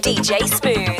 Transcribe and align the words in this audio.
DJ 0.00 0.46
Smooth 0.48 0.91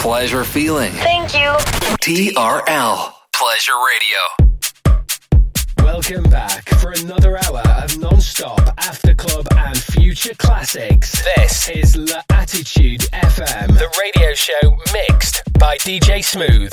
pleasure 0.00 0.44
feeling. 0.44 0.92
Thank 0.92 1.34
you. 1.34 1.50
TRL 2.00 3.12
Pleasure 3.34 3.72
Radio. 3.86 4.54
Welcome 5.84 6.22
back 6.30 6.66
for 6.76 6.92
another 6.92 7.36
hour 7.44 7.60
of 7.82 7.98
non-stop 7.98 8.60
after 8.78 9.14
club 9.14 9.46
and 9.54 9.76
future 9.76 10.32
classics. 10.38 11.22
This 11.36 11.68
is 11.68 11.96
L'Attitude 11.98 13.02
FM, 13.12 13.68
the 13.78 13.94
radio 14.00 14.32
show 14.32 14.78
mixed 14.94 15.42
by 15.58 15.76
DJ 15.76 16.24
Smooth. 16.24 16.72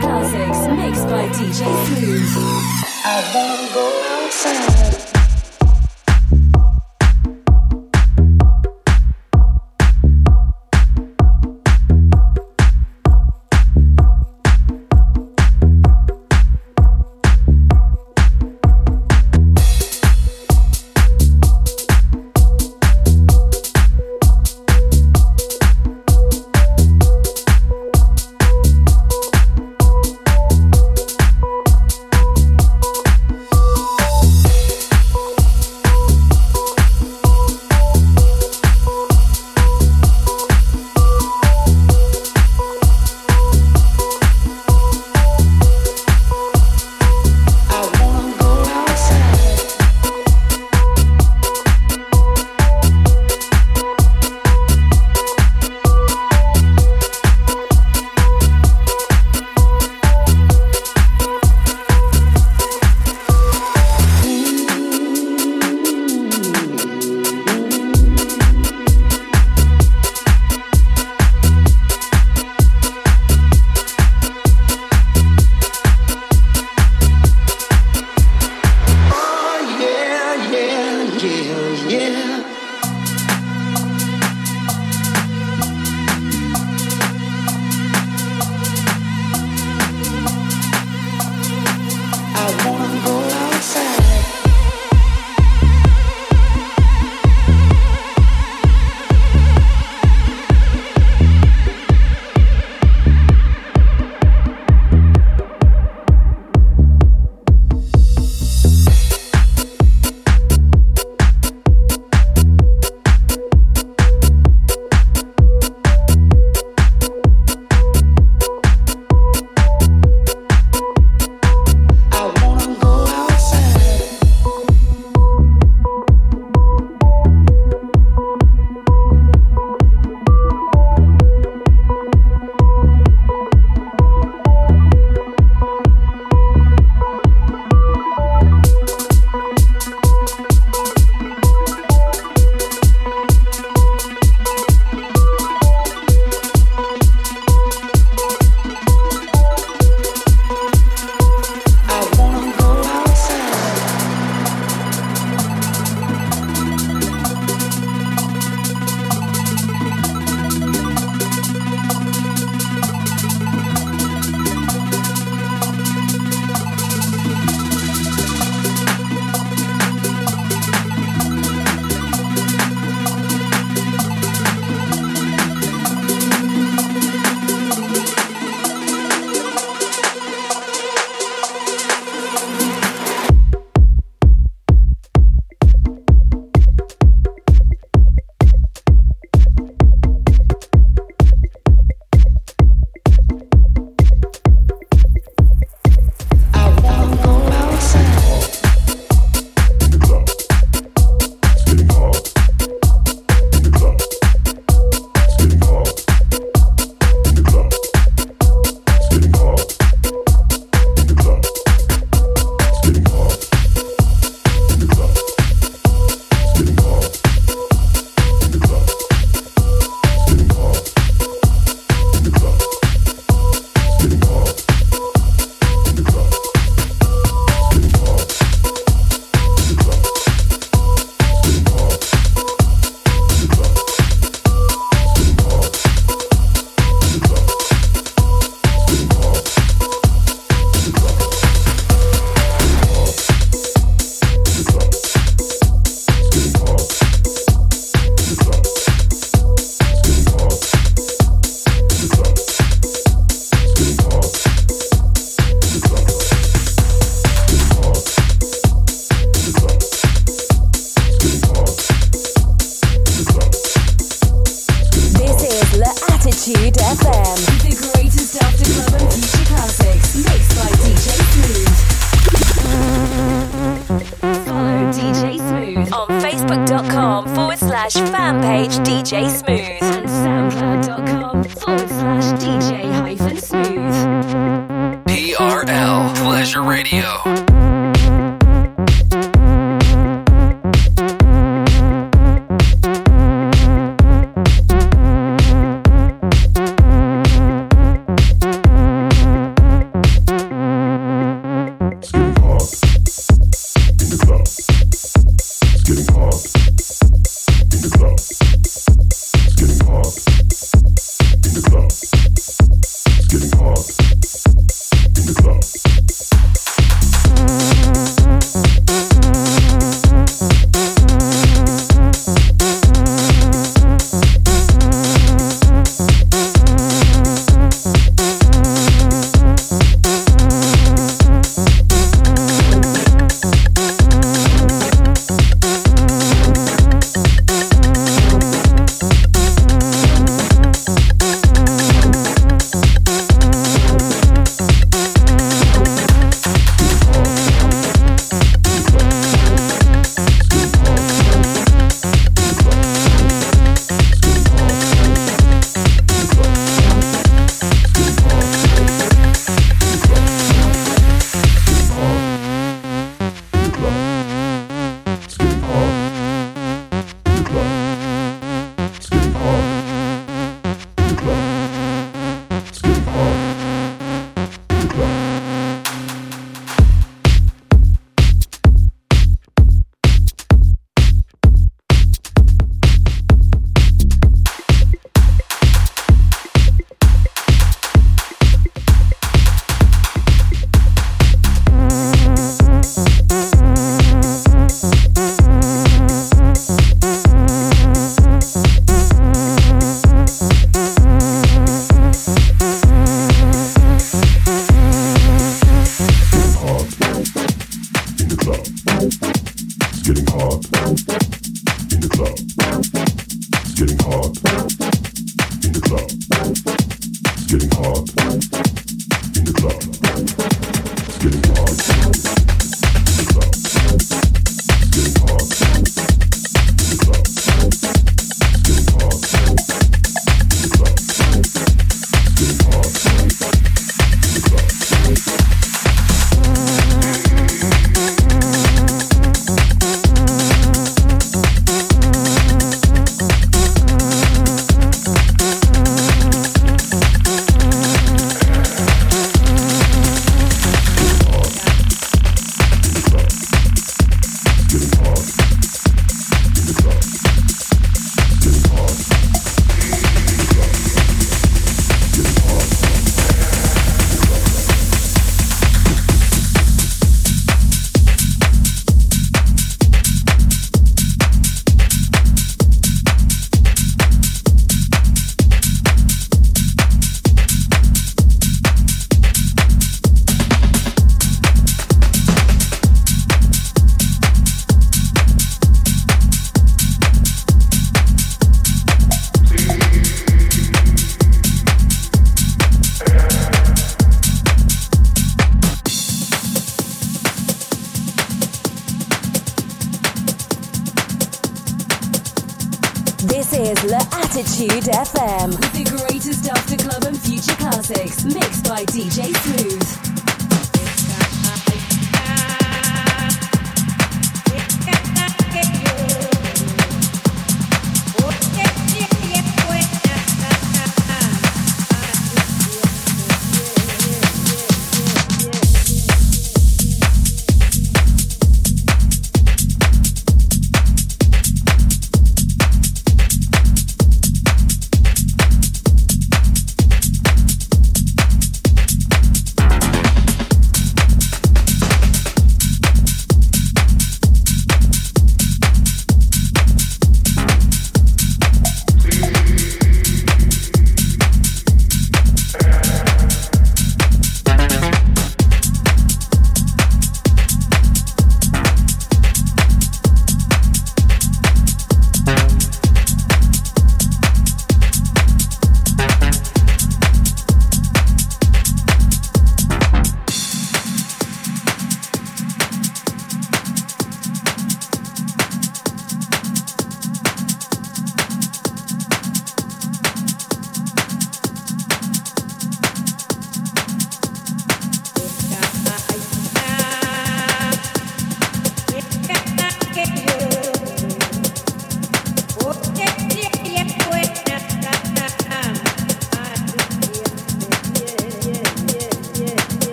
classics 0.00 0.66
mixed 0.76 1.06
by 1.08 1.28
DJ 1.28 1.64
Smooth. 1.86 2.28
I 3.04 3.30
won't 3.34 3.74
go. 3.74 4.07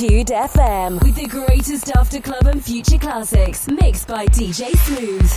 Attitude 0.00 0.28
FM 0.28 1.02
with 1.02 1.14
the 1.14 1.26
greatest 1.26 1.94
after 1.94 2.22
club 2.22 2.46
and 2.46 2.64
future 2.64 2.96
classics 2.96 3.68
mixed 3.68 4.08
by 4.08 4.24
DJ 4.28 4.70
Smooth. 4.86 5.30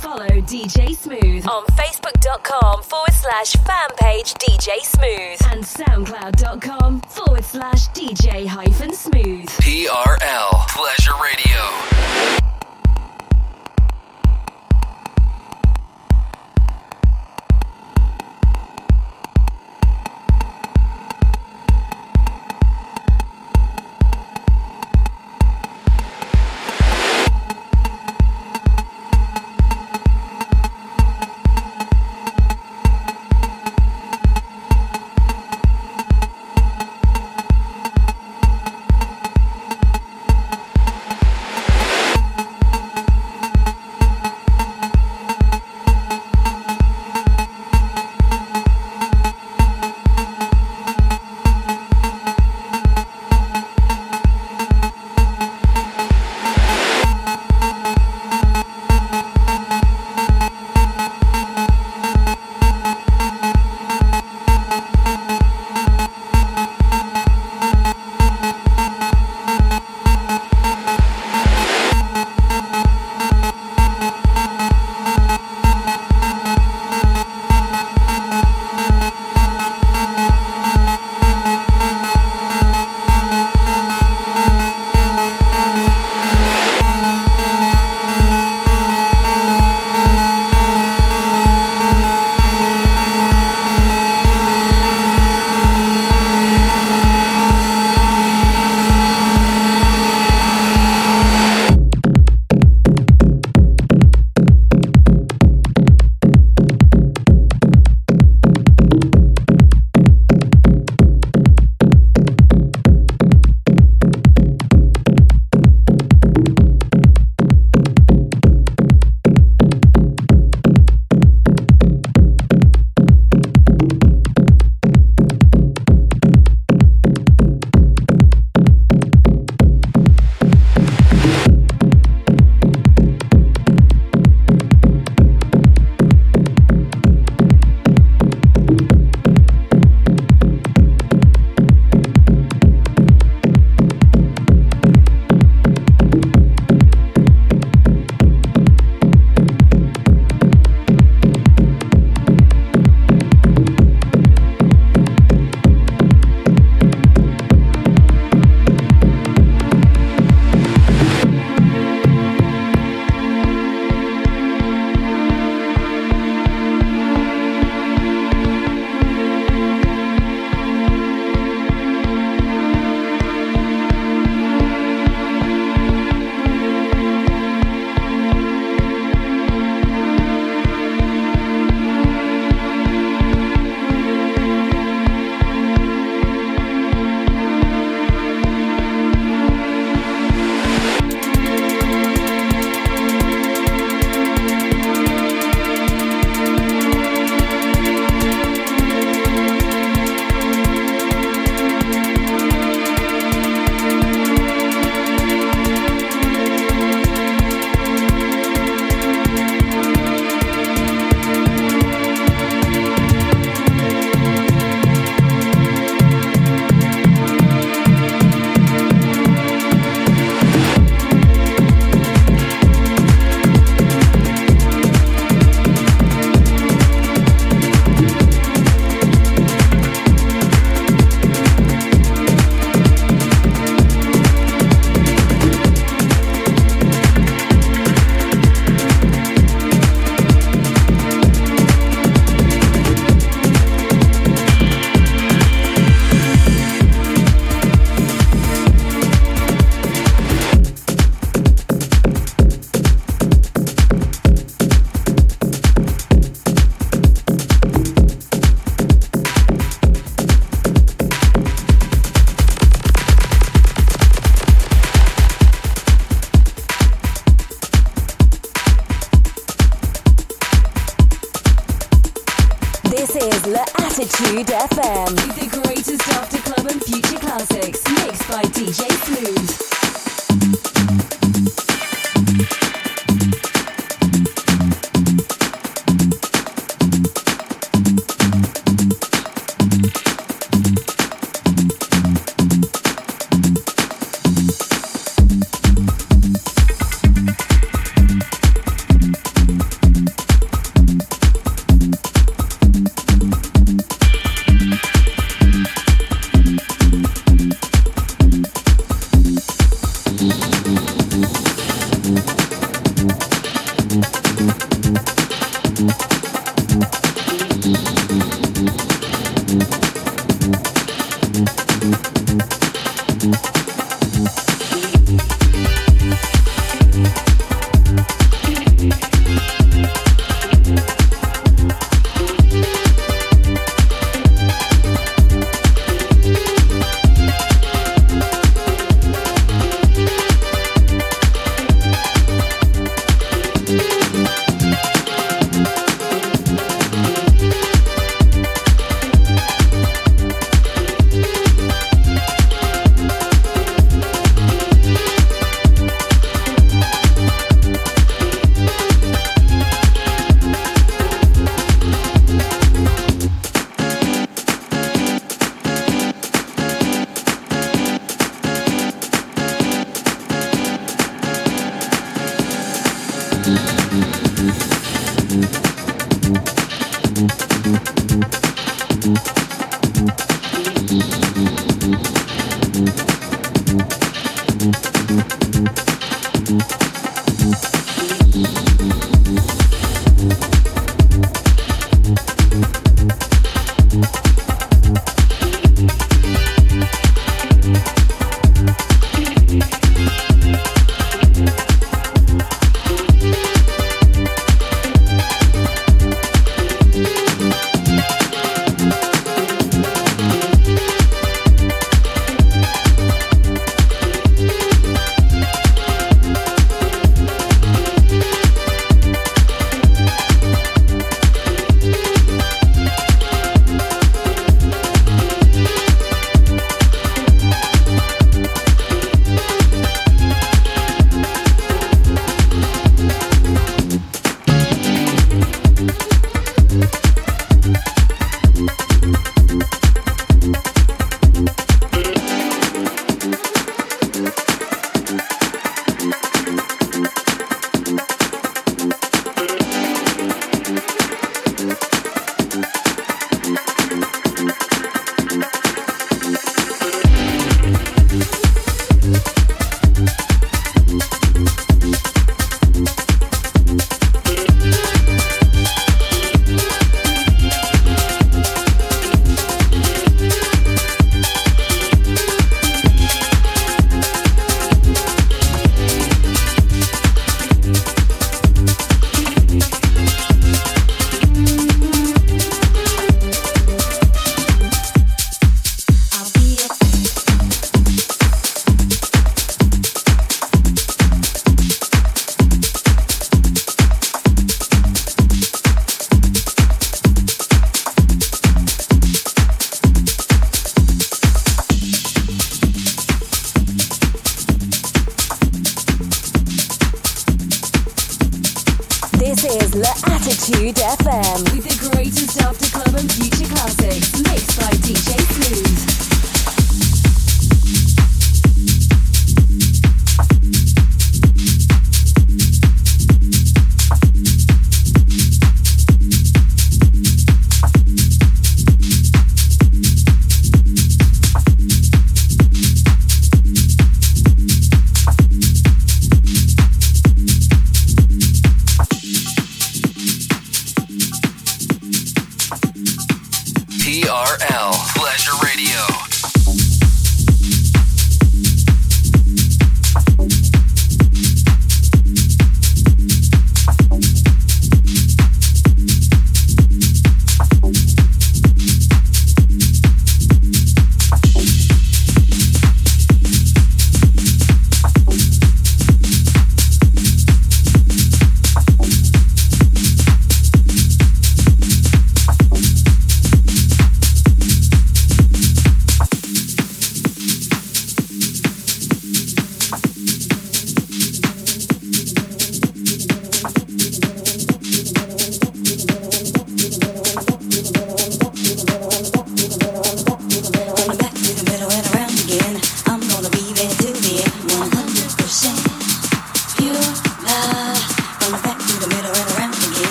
Follow 0.00 0.26
DJ 0.26 0.96
Smooth 0.96 1.46
on 1.46 1.64
Facebook.com 1.76 2.82
forward 2.82 3.12
slash 3.12 3.52
fan 3.52 3.90
page 3.98 4.34
DJ 4.34 4.80
Smooth 4.80 5.52
and 5.52 5.62
SoundCloud.com 5.62 7.02
forward 7.02 7.44
slash 7.44 7.88
DJ 7.90 8.48
hyphen 8.48 8.92
Smooth. 8.92 9.48
TRL 9.48 10.68
Pleasure 10.70 11.12
Radio. 11.22 11.89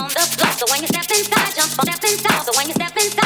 on 0.00 0.08
the 0.08 0.24
floor. 0.34 0.52
So 0.52 0.64
when 0.70 0.80
you 0.82 0.88
step 0.88 1.08
inside, 1.10 1.54
jump 1.54 1.78
on, 1.78 1.86
step 1.86 2.04
inside. 2.10 2.42
So 2.44 2.52
when 2.56 2.68
you 2.68 2.74
step 2.74 2.96
inside. 2.96 3.21